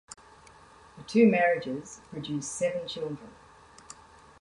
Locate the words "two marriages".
1.03-2.01